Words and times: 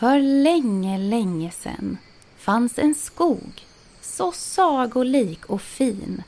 För 0.00 0.20
länge, 0.20 0.98
länge 0.98 1.50
sedan 1.50 1.98
fanns 2.36 2.78
en 2.78 2.94
skog 2.94 3.66
så 4.00 4.32
sagolik 4.32 5.46
och 5.46 5.62
fin 5.62 6.22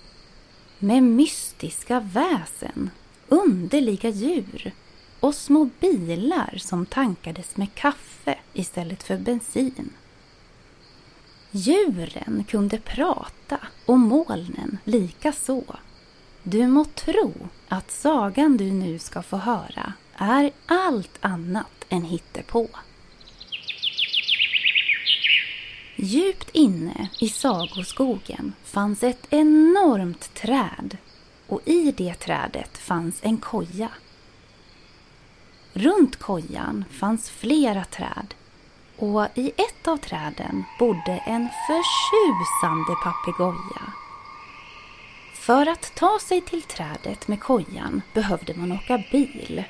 med 0.79 1.03
mystiska 1.03 2.01
väsen, 2.01 2.91
underliga 3.29 4.09
djur 4.09 4.73
och 5.21 5.35
små 5.35 5.71
bilar 5.81 6.55
som 6.59 6.87
tankades 6.87 7.57
med 7.57 7.75
kaffe 7.75 8.39
istället 8.53 9.03
för 9.03 9.17
bensin. 9.17 9.91
Djuren 11.51 12.45
kunde 12.49 12.79
prata 12.79 13.59
och 13.87 13.99
molnen 13.99 14.79
lika 14.85 15.33
så. 15.33 15.65
Du 16.43 16.67
må 16.67 16.85
tro 16.85 17.33
att 17.69 17.91
sagan 17.91 18.57
du 18.57 18.73
nu 18.73 18.99
ska 18.99 19.23
få 19.23 19.37
höra 19.37 19.93
är 20.15 20.51
allt 20.67 21.19
annat 21.21 21.87
än 21.89 22.03
hittepå. 22.03 22.69
Djupt 26.05 26.51
inne 26.53 27.09
i 27.21 27.29
sagoskogen 27.29 28.53
fanns 28.65 29.03
ett 29.03 29.27
enormt 29.31 30.35
träd 30.35 30.97
och 31.47 31.61
i 31.65 31.93
det 31.93 32.15
trädet 32.15 32.79
fanns 32.79 33.19
en 33.23 33.37
koja. 33.37 33.89
Runt 35.73 36.17
kojan 36.17 36.85
fanns 36.91 37.31
flera 37.31 37.85
träd 37.85 38.35
och 38.97 39.27
i 39.35 39.49
ett 39.57 39.89
av 39.89 39.97
träden 39.97 40.65
bodde 40.79 41.23
en 41.27 41.49
förtjusande 41.67 42.95
papegoja. 43.05 43.93
För 45.35 45.67
att 45.67 45.95
ta 45.97 46.19
sig 46.21 46.41
till 46.41 46.63
trädet 46.63 47.29
med 47.29 47.41
kojan 47.41 48.03
behövde 48.15 48.55
man 48.55 48.73
åka 48.73 49.05
bil. 49.13 49.65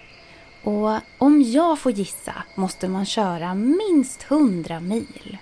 Och 0.62 1.01
om 1.19 1.43
jag 1.43 1.78
får 1.78 1.93
gissa 1.93 2.34
måste 2.55 2.89
man 2.89 3.06
köra 3.06 3.55
minst 3.55 4.27
100 4.28 4.81
mil. 4.81 5.39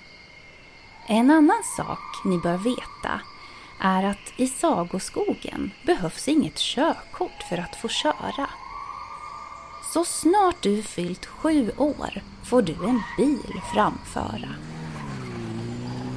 En 1.12 1.30
annan 1.30 1.62
sak 1.76 2.24
ni 2.24 2.38
bör 2.38 2.56
veta 2.56 3.20
är 3.80 4.04
att 4.04 4.32
i 4.36 4.46
sagoskogen 4.46 5.70
behövs 5.86 6.28
inget 6.28 6.58
körkort 6.58 7.42
för 7.48 7.58
att 7.58 7.76
få 7.76 7.88
köra. 7.88 8.50
Så 9.92 10.04
snart 10.04 10.62
du 10.62 10.82
fyllt 10.82 11.26
sju 11.26 11.70
år 11.76 12.22
får 12.44 12.62
du 12.62 12.72
en 12.72 13.00
bil 13.16 13.60
framföra. 13.74 14.54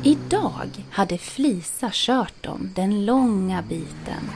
Idag 0.03 0.85
hade 0.91 1.17
Flisa 1.17 1.89
kört 1.93 2.43
dem 2.43 2.69
den 2.75 3.05
långa 3.05 3.61
biten. 3.61 4.29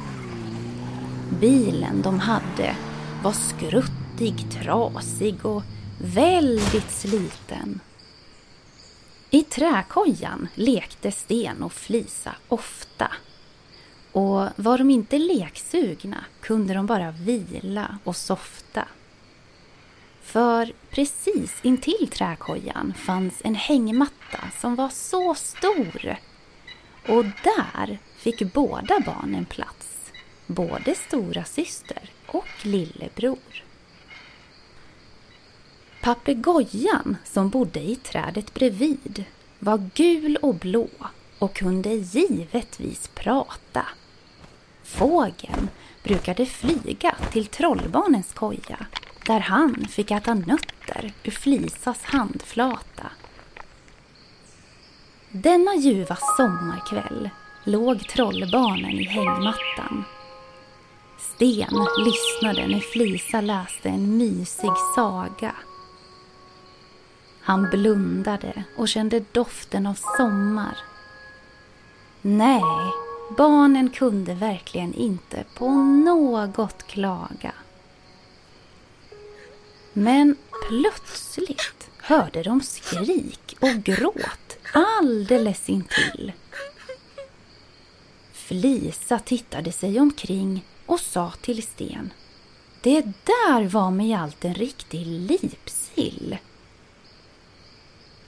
Bilen 1.39 2.02
de 2.02 2.19
hade 2.19 2.75
var 3.23 3.33
skruttig, 3.33 4.52
trasig 4.52 5.45
och 5.45 5.64
väldigt 6.02 6.92
sliten. 6.92 7.80
I 9.30 9.44
träkojan 9.44 10.47
lekte 10.56 11.11
Sten 11.11 11.64
och 11.64 11.73
Flisa 11.73 12.36
ofta. 12.47 13.11
Och 14.11 14.50
var 14.56 14.78
de 14.78 14.89
inte 14.89 15.20
leksugna 15.20 16.25
kunde 16.42 16.73
de 16.73 16.86
bara 16.86 17.11
vila 17.11 17.98
och 18.03 18.16
softa. 18.16 18.88
För 20.22 20.73
precis 20.89 21.59
intill 21.61 22.08
träkojan 22.11 22.94
fanns 22.98 23.42
en 23.44 23.55
hängmatta 23.55 24.39
som 24.61 24.75
var 24.75 24.89
så 24.89 25.36
stor. 25.36 26.16
Och 27.08 27.25
där 27.44 28.00
fick 28.17 28.53
båda 28.53 29.00
barnen 29.05 29.45
plats. 29.45 30.11
Både 30.45 30.95
stora 30.95 31.44
syster 31.44 32.09
och 32.27 32.48
lillebror. 32.65 33.67
Papegojan 36.08 37.18
som 37.23 37.50
bodde 37.50 37.80
i 37.80 37.95
trädet 37.95 38.54
bredvid 38.54 39.23
var 39.60 39.90
gul 39.94 40.36
och 40.42 40.56
blå 40.56 40.88
och 41.40 41.56
kunde 41.56 41.90
givetvis 41.90 43.10
prata. 43.16 43.86
Fågeln 44.84 45.70
brukade 46.04 46.45
flyga 46.45 47.16
till 47.32 47.45
trollbarnens 47.45 48.34
koja 48.34 48.86
där 49.26 49.40
han 49.40 49.86
fick 49.90 50.12
äta 50.12 50.34
nötter 50.34 51.14
ur 51.23 51.32
Flisas 51.32 52.04
handflata. 52.04 53.12
Denna 55.32 55.76
ljuva 55.76 56.18
sommarkväll 56.38 57.30
låg 57.64 58.08
trollbarnen 58.08 59.00
i 59.00 59.04
hängmattan. 59.04 60.04
Sten 61.20 61.86
lyssnade 62.06 62.68
när 62.68 62.80
Flisa 62.80 63.42
läste 63.42 63.89
en 63.89 64.18
mysig 64.18 64.72
saga. 64.95 65.56
Han 67.47 67.69
blundade 67.69 68.63
och 68.75 68.87
kände 68.87 69.23
doften 69.31 69.87
av 69.87 69.97
sommar. 70.17 70.77
Nej, 72.21 72.61
barnen 73.37 73.89
kunde 73.89 74.33
verkligen 74.33 74.93
inte 74.93 75.43
på 75.58 75.69
något 75.71 76.83
klaga. 76.87 77.53
Men 79.93 80.35
plötsligt 80.67 81.89
hörde 81.97 82.43
de 82.43 82.61
skrik 82.61 83.58
och 83.59 83.83
gråt 83.83 84.58
alldeles 84.73 85.69
intill. 85.69 86.33
Flisa 88.33 89.19
tittade 89.19 89.71
sig 89.71 89.99
omkring 89.99 90.65
och 90.85 90.99
sa 90.99 91.31
till 91.41 91.64
Sten. 91.64 92.14
Det 92.81 93.02
där 93.02 93.67
var 93.67 93.91
med 93.91 94.19
allt 94.19 94.45
en 94.45 94.53
riktig 94.53 95.05
lipsill. 95.05 96.37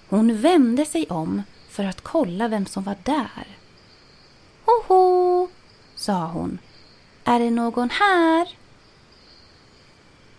Hon 0.09 0.41
vände 0.41 0.85
sig 0.85 1.05
om 1.09 1.43
för 1.69 1.83
att 1.83 2.01
kolla 2.01 2.47
vem 2.47 2.65
som 2.65 2.83
var 2.83 2.95
där. 3.03 3.47
Hoho, 4.65 5.47
sa 5.95 6.25
hon. 6.25 6.59
Är 7.23 7.39
det 7.39 7.51
någon 7.51 7.89
här? 7.89 8.47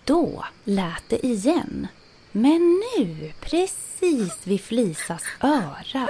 Då 0.04 0.44
lät 0.64 1.09
det 1.09 1.26
igen. 1.26 1.88
Men 2.32 2.82
nu, 2.97 3.32
precis 3.41 4.47
vid 4.47 4.60
Flisas 4.60 5.22
öra. 5.41 6.09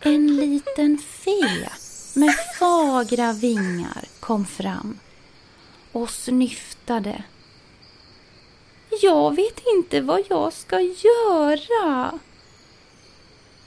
En 0.00 0.36
liten 0.36 0.98
fe 0.98 1.70
med 2.14 2.34
fagra 2.58 3.32
vingar 3.32 4.04
kom 4.20 4.46
fram 4.46 4.98
och 5.92 6.10
snyftade. 6.10 7.24
Jag 9.02 9.36
vet 9.36 9.62
inte 9.76 10.00
vad 10.00 10.20
jag 10.28 10.52
ska 10.52 10.80
göra. 10.80 12.18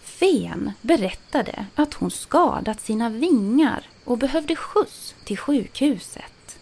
Fen 0.01 0.72
berättade 0.81 1.66
att 1.75 1.94
hon 1.94 2.12
skadat 2.12 2.81
sina 2.81 3.09
vingar 3.09 3.90
och 4.06 4.17
behövde 4.17 4.56
skjuts 4.56 5.16
till 5.23 5.38
sjukhuset. 5.38 6.59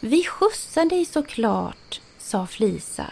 Vi 0.00 0.24
skjutsar 0.24 0.84
dig 0.84 1.04
såklart, 1.04 2.00
sa 2.18 2.46
Flisa. 2.46 3.06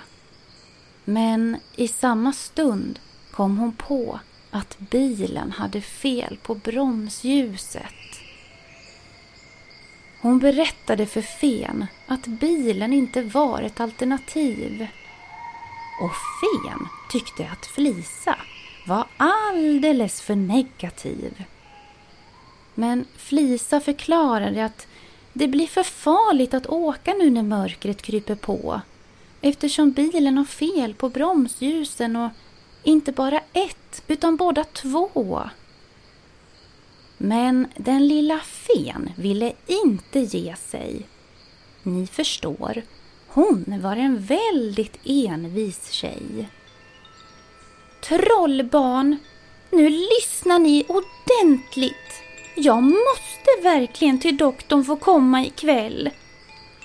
Men 1.05 1.56
i 1.76 1.88
samma 1.88 2.32
stund 2.32 2.99
kom 3.31 3.59
hon 3.59 3.72
på 3.72 4.20
att 4.50 4.78
bilen 4.78 5.53
hade 5.53 5.81
fel 5.81 6.38
på 6.43 6.55
bromsljuset. 6.55 7.94
Hon 10.21 10.39
berättade 10.39 11.06
för 11.06 11.23
Fen 11.23 11.87
att 12.06 12.27
bilen 12.27 12.93
inte 12.93 13.23
var 13.23 13.62
ett 13.62 13.81
alternativ. 13.81 14.87
Och 16.03 16.12
Fen 16.41 16.89
tyckte 17.11 17.51
att 17.53 17.67
Flisa 17.67 18.37
var 18.87 19.06
alldeles 19.17 20.20
för 20.20 20.35
negativ. 20.35 21.44
Men 22.75 23.05
Flisa 23.17 23.81
förklarade 23.81 24.65
att 24.65 24.87
det 25.32 25.49
blir 25.49 25.67
för 25.67 25.82
farligt 25.82 26.55
att 26.55 26.67
åka 26.67 27.15
nu 27.15 27.31
när 27.31 27.43
mörkret 27.43 28.03
kryper 28.03 28.35
på 28.35 28.81
eftersom 29.41 29.91
bilen 29.91 30.38
har 30.38 30.44
fel 30.44 30.94
på 30.94 31.09
bromsljusen 31.09 32.17
och 32.17 32.31
inte 32.82 33.12
bara 33.12 33.41
ett 33.53 34.03
utan 34.06 34.37
båda 34.37 34.65
två. 34.65 35.43
Men 37.19 37.69
den 37.76 38.09
lilla 38.09 38.38
fen 38.38 39.11
ville 39.17 39.53
inte 39.67 40.20
ge 40.20 40.56
sig. 40.56 41.06
Ni 41.82 42.06
förstår, 42.06 42.82
hon 43.29 43.81
var 43.82 43.97
en 43.97 44.19
väldigt 44.20 44.99
envis 45.05 45.91
tjej. 45.91 46.49
Trollbarn, 48.00 49.17
nu 49.70 49.88
lyssnar 49.88 50.59
ni 50.59 50.85
ordentligt. 50.88 51.94
Jag 52.55 52.82
måste 52.82 53.62
verkligen 53.62 54.20
till 54.20 54.37
doktorn 54.37 54.85
få 54.85 54.97
komma 54.97 55.44
ikväll. 55.44 56.11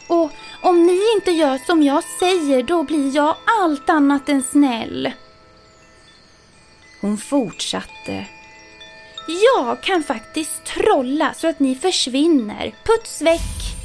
Och 0.08 0.32
om 0.62 0.86
ni 0.86 1.00
inte 1.16 1.32
gör 1.32 1.58
som 1.58 1.84
jag 1.84 2.04
säger 2.20 2.64
då 2.64 2.84
blir 2.84 3.16
jag 3.16 3.36
allt 3.62 3.90
annat 3.90 4.30
än 4.30 4.44
snäll. 4.44 5.12
Hon 7.02 7.18
fortsatte. 7.18 8.26
Jag 9.28 9.82
kan 9.82 10.04
faktiskt 10.04 10.66
trolla 10.66 11.34
så 11.34 11.48
att 11.48 11.60
ni 11.60 11.76
försvinner, 11.76 12.76
puts 12.84 13.22
väck. 13.22 13.76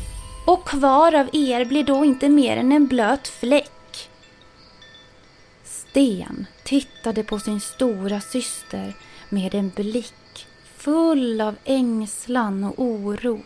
Och 0.46 0.64
kvar 0.64 1.14
av 1.14 1.28
er 1.32 1.64
blir 1.64 1.84
då 1.84 2.04
inte 2.04 2.28
mer 2.28 2.56
än 2.56 2.72
en 2.72 2.86
blöt 2.86 3.28
fläck. 3.28 4.10
Sten 5.64 6.46
tittade 6.64 7.24
på 7.24 7.38
sin 7.38 7.60
stora 7.60 8.20
syster 8.20 8.94
med 9.28 9.54
en 9.54 9.68
blick 9.68 10.46
full 10.76 11.40
av 11.40 11.56
ängslan 11.64 12.64
och 12.64 12.74
oro. 12.78 13.40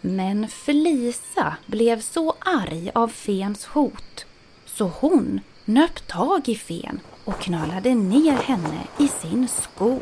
Men 0.00 0.48
Felisa 0.48 1.56
blev 1.66 2.00
så 2.00 2.34
arg 2.40 2.90
av 2.94 3.08
Fens 3.08 3.66
hot 3.66 4.26
så 4.66 4.84
hon 4.84 5.40
nöp 5.64 6.06
tag 6.06 6.48
i 6.48 6.54
Fen 6.54 7.00
och 7.30 7.40
knölade 7.40 7.94
ner 7.94 8.32
henne 8.36 8.86
i 8.98 9.08
sin 9.08 9.48
sko. 9.48 10.00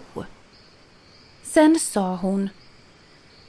Sen 1.43 1.79
sa 1.79 2.17
hon 2.17 2.49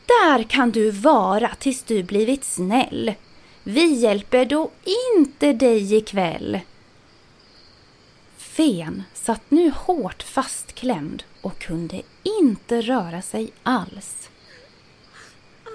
Där 0.05 0.43
kan 0.43 0.71
du 0.71 0.91
vara 0.91 1.55
tills 1.59 1.83
du 1.83 2.03
blivit 2.03 2.43
snäll. 2.43 3.13
Vi 3.63 3.93
hjälper 3.93 4.45
då 4.45 4.71
inte 5.17 5.53
dig 5.53 5.95
ikväll. 5.95 6.59
Fen 8.37 9.03
satt 9.13 9.51
nu 9.51 9.71
hårt 9.75 10.23
fastklämd 10.23 11.23
och 11.41 11.59
kunde 11.59 12.01
inte 12.39 12.81
röra 12.81 13.21
sig 13.21 13.51
alls. 13.63 14.29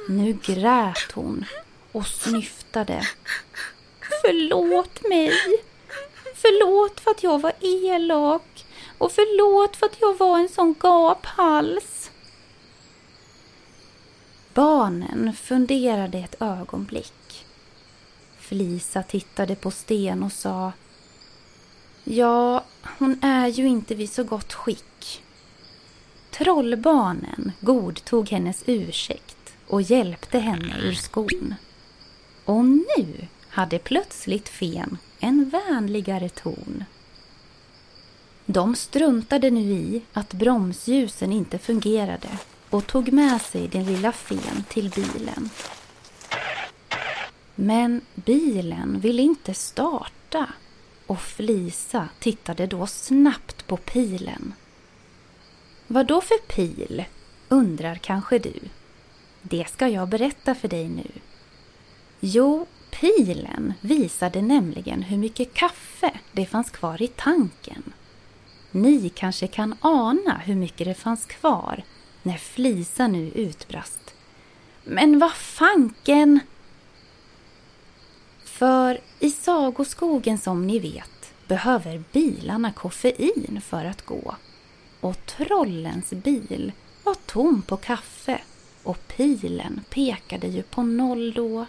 Nu 0.08 0.32
grät 0.32 1.12
hon 1.14 1.44
och 1.92 2.06
snyftade. 2.06 3.02
Förlåt 4.22 5.08
mig. 5.08 5.32
Förlåt 6.46 7.00
för 7.00 7.10
att 7.10 7.22
jag 7.22 7.40
var 7.40 7.52
elak 7.60 8.66
och 8.98 9.12
förlåt 9.12 9.76
för 9.76 9.86
att 9.86 10.00
jag 10.00 10.18
var 10.18 10.38
en 10.38 10.48
sån 10.48 10.74
gaphals. 10.78 12.10
Barnen 14.54 15.32
funderade 15.32 16.18
ett 16.18 16.42
ögonblick. 16.42 17.46
Flisa 18.38 19.02
tittade 19.02 19.54
på 19.54 19.70
Sten 19.70 20.22
och 20.22 20.32
sa 20.32 20.72
Ja, 22.04 22.64
hon 22.98 23.18
är 23.22 23.48
ju 23.48 23.66
inte 23.66 23.94
vid 23.94 24.12
så 24.12 24.24
gott 24.24 24.52
skick. 24.52 25.22
Trollbarnen 26.30 27.52
godtog 27.60 28.28
hennes 28.28 28.62
ursäkt 28.66 29.56
och 29.66 29.82
hjälpte 29.82 30.38
henne 30.38 30.74
ur 30.82 30.94
skon. 30.94 31.54
Och 32.44 32.64
nu 32.64 33.28
hade 33.48 33.78
plötsligt 33.78 34.48
Fen 34.48 34.98
en 35.24 35.50
vänligare 35.50 36.28
ton. 36.28 36.84
De 38.46 38.76
struntade 38.76 39.50
nu 39.50 39.60
i 39.60 40.02
att 40.12 40.32
bromsljusen 40.32 41.32
inte 41.32 41.58
fungerade 41.58 42.28
och 42.70 42.86
tog 42.86 43.12
med 43.12 43.40
sig 43.40 43.68
den 43.68 43.84
lilla 43.84 44.12
Fen 44.12 44.64
till 44.68 44.90
bilen. 44.90 45.50
Men 47.54 48.00
bilen 48.14 49.00
ville 49.00 49.22
inte 49.22 49.54
starta 49.54 50.48
och 51.06 51.20
Flisa 51.20 52.08
tittade 52.18 52.66
då 52.66 52.86
snabbt 52.86 53.66
på 53.66 53.76
pilen. 53.76 54.54
Vad 55.86 56.06
då 56.06 56.20
för 56.20 56.38
pil? 56.38 57.04
undrar 57.48 57.94
kanske 57.94 58.38
du. 58.38 58.54
Det 59.42 59.68
ska 59.68 59.88
jag 59.88 60.08
berätta 60.08 60.54
för 60.54 60.68
dig 60.68 60.88
nu. 60.88 61.10
Jo, 62.20 62.66
pilen 63.00 63.74
visade 63.80 64.42
nämligen 64.42 65.02
hur 65.02 65.16
mycket 65.16 65.54
kaffe 65.54 66.10
det 66.32 66.46
fanns 66.46 66.70
kvar 66.70 67.02
i 67.02 67.08
tanken. 67.08 67.92
Ni 68.70 69.08
kanske 69.08 69.46
kan 69.46 69.76
ana 69.80 70.38
hur 70.38 70.54
mycket 70.54 70.86
det 70.86 70.94
fanns 70.94 71.26
kvar 71.26 71.82
när 72.22 72.36
Flisa 72.36 73.06
nu 73.06 73.30
utbrast. 73.34 74.14
Men 74.84 75.18
vad 75.18 75.32
fanken! 75.32 76.40
För 78.44 79.00
i 79.20 79.30
sagoskogen 79.30 80.38
som 80.38 80.66
ni 80.66 80.78
vet 80.78 81.34
behöver 81.48 82.02
bilarna 82.12 82.72
koffein 82.72 83.60
för 83.64 83.84
att 83.84 84.06
gå. 84.06 84.34
Och 85.00 85.26
trollens 85.26 86.10
bil 86.10 86.72
var 87.04 87.14
tom 87.14 87.62
på 87.62 87.76
kaffe 87.76 88.40
och 88.82 89.08
pilen 89.08 89.80
pekade 89.90 90.46
ju 90.46 90.62
på 90.62 90.82
noll 90.82 91.32
då. 91.32 91.66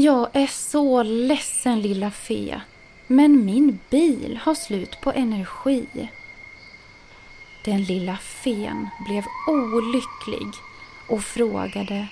Jag 0.00 0.28
är 0.32 0.46
så 0.46 1.02
ledsen 1.02 1.82
lilla 1.82 2.10
fe, 2.10 2.60
men 3.06 3.44
min 3.44 3.78
bil 3.90 4.38
har 4.42 4.54
slut 4.54 5.00
på 5.00 5.12
energi. 5.12 6.08
Den 7.64 7.82
lilla 7.82 8.16
fen 8.16 8.88
blev 9.06 9.24
olycklig 9.48 10.48
och 11.08 11.24
frågade 11.24 12.08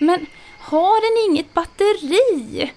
Men 0.00 0.26
har 0.58 1.00
den 1.00 1.30
inget 1.30 1.54
batteri? 1.54 2.72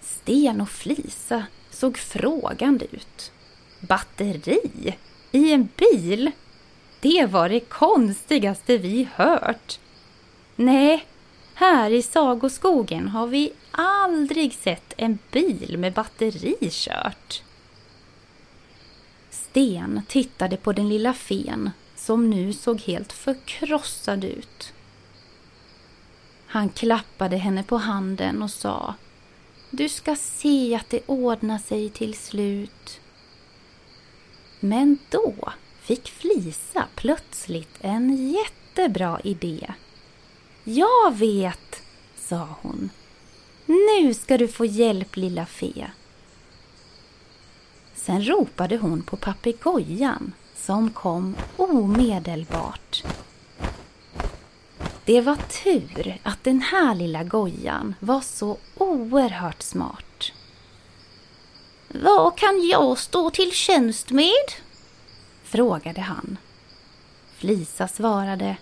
Sten 0.00 0.60
och 0.60 0.70
Flisa 0.70 1.46
såg 1.70 1.98
frågande 1.98 2.84
ut. 2.84 3.32
Batteri? 3.80 4.96
I 5.32 5.52
en 5.52 5.68
bil? 5.76 6.30
Det 7.00 7.26
var 7.26 7.48
det 7.48 7.60
konstigaste 7.60 8.78
vi 8.78 9.08
hört. 9.14 9.78
Nej, 10.56 11.06
här 11.58 11.90
i 11.90 12.02
Sagoskogen 12.02 13.08
har 13.08 13.26
vi 13.26 13.52
aldrig 13.70 14.54
sett 14.54 14.94
en 14.96 15.18
bil 15.30 15.78
med 15.78 15.92
batteri 15.92 16.56
kört. 16.70 17.42
Sten 19.30 20.02
tittade 20.08 20.56
på 20.56 20.72
den 20.72 20.88
lilla 20.88 21.14
fen 21.14 21.70
som 21.96 22.30
nu 22.30 22.52
såg 22.52 22.80
helt 22.80 23.12
förkrossad 23.12 24.24
ut. 24.24 24.72
Han 26.46 26.68
klappade 26.68 27.36
henne 27.36 27.62
på 27.62 27.76
handen 27.76 28.42
och 28.42 28.50
sa 28.50 28.94
Du 29.70 29.88
ska 29.88 30.16
se 30.16 30.74
att 30.74 30.90
det 30.90 31.00
ordnar 31.06 31.58
sig 31.58 31.90
till 31.90 32.14
slut. 32.14 33.00
Men 34.60 34.98
då 35.10 35.34
fick 35.80 36.08
Flisa 36.08 36.84
plötsligt 36.94 37.78
en 37.80 38.32
jättebra 38.32 39.20
idé. 39.24 39.74
Jag 40.70 41.16
vet, 41.16 41.82
sa 42.16 42.48
hon. 42.62 42.90
Nu 43.66 44.14
ska 44.14 44.38
du 44.38 44.48
få 44.48 44.64
hjälp 44.64 45.16
lilla 45.16 45.46
fe. 45.46 45.90
Sen 47.94 48.24
ropade 48.24 48.76
hon 48.76 49.02
på 49.02 49.16
papegojan 49.16 50.32
som 50.56 50.90
kom 50.90 51.36
omedelbart. 51.56 53.04
Det 55.04 55.20
var 55.20 55.36
tur 55.36 56.18
att 56.22 56.44
den 56.44 56.60
här 56.60 56.94
lilla 56.94 57.24
gojan 57.24 57.94
var 58.00 58.20
så 58.20 58.56
oerhört 58.78 59.62
smart. 59.62 60.32
Vad 61.88 62.38
kan 62.38 62.66
jag 62.66 62.98
stå 62.98 63.30
till 63.30 63.52
tjänst 63.52 64.10
med? 64.10 64.52
frågade 65.44 66.00
han. 66.00 66.36
Flisa 67.36 67.88
svarade 67.88 68.56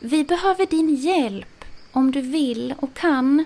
vi 0.00 0.24
behöver 0.24 0.66
din 0.66 0.94
hjälp 0.94 1.64
om 1.92 2.10
du 2.10 2.20
vill 2.20 2.74
och 2.78 2.94
kan. 2.94 3.44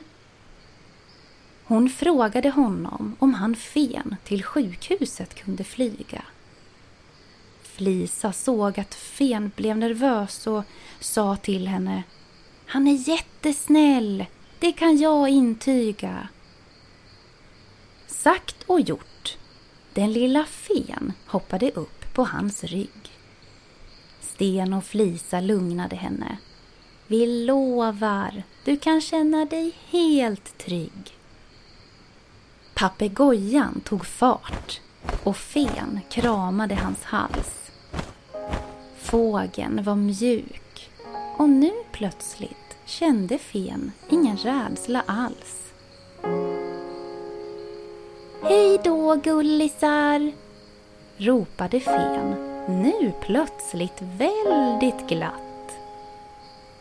Hon 1.65 1.91
frågade 1.91 2.51
honom 2.51 3.17
om 3.19 3.35
han 3.35 3.57
Fen 3.57 4.17
till 4.25 4.45
sjukhuset 4.45 5.35
kunde 5.35 5.65
flyga. 5.65 6.23
Flisa 7.63 8.33
såg 8.33 8.81
att 8.81 8.95
Fen 8.95 9.53
blev 9.57 9.77
nervös 9.77 10.47
och 10.47 10.65
sa 11.01 11.37
till 11.37 11.69
henne 11.69 12.03
Han 12.67 12.89
är 12.89 13.09
jättesnäll, 13.09 14.27
det 14.59 14.73
kan 14.73 14.97
jag 14.97 15.29
intyga. 15.29 16.29
Sagt 18.07 18.63
och 18.67 18.81
gjort. 18.81 19.37
Den 19.95 20.13
lilla 20.13 20.45
Fen 20.45 21.13
hoppade 21.27 21.71
upp 21.71 22.15
på 22.15 22.25
hans 22.25 22.65
rygg. 22.65 23.22
Sten 24.23 24.73
och 24.73 24.85
Flisa 24.85 25.41
lugnade 25.41 25.97
henne. 25.97 26.37
Vi 27.07 27.45
lovar, 27.45 28.43
du 28.65 28.77
kan 28.77 29.01
känna 29.01 29.45
dig 29.45 29.73
helt 29.91 30.59
trygg. 30.59 31.19
Papegojan 32.75 33.81
tog 33.85 34.07
fart 34.07 34.81
och 35.25 35.37
fen 35.37 36.01
kramade 36.11 36.75
hans 36.75 37.05
hals. 37.05 37.71
Fågeln 38.99 39.83
var 39.83 39.97
mjuk 39.97 40.91
och 41.39 41.49
nu 41.49 41.73
plötsligt 41.93 42.77
kände 42.87 43.39
fen 43.39 43.93
ingen 44.11 44.37
rädsla 44.37 45.03
alls. 45.07 45.73
Hej 48.43 48.81
då 48.85 49.15
gullisar! 49.15 50.33
ropade 51.17 51.81
fen, 51.81 52.52
nu 52.69 53.13
plötsligt 53.21 54.03
väldigt 54.03 55.09
glatt. 55.09 55.79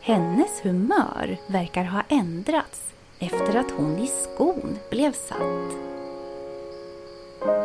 Hennes 0.02 0.66
humör 0.66 1.38
verkar 1.48 1.84
ha 1.84 2.02
ändrats 2.10 2.94
efter 3.20 3.56
att 3.56 3.72
hon 3.72 3.98
i 3.98 4.08
skon 4.08 4.78
blev 4.90 5.12
satt. 5.12 5.92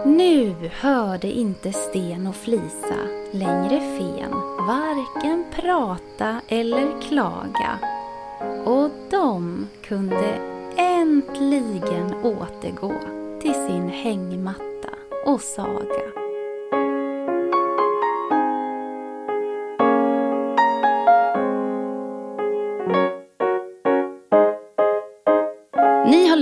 Nu 0.06 0.54
hörde 0.72 1.30
inte 1.30 1.72
Sten 1.72 2.26
och 2.26 2.36
Flisa 2.36 2.96
längre 3.32 3.80
fen 3.80 4.30
varken 4.66 5.44
prata 5.54 6.40
eller 6.48 7.00
klaga 7.00 7.78
och 8.64 8.90
de 9.10 9.66
kunde 9.82 10.56
äntligen 10.76 12.14
återgå 12.22 12.92
till 13.40 13.54
sin 13.54 13.88
hängmatta 13.88 14.90
och 15.26 15.40
saga. 15.40 16.15